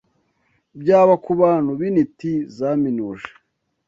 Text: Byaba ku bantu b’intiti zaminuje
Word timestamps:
Byaba 0.81 1.13
ku 1.23 1.31
bantu 1.41 1.71
b’intiti 1.79 2.31
zaminuje 2.57 3.29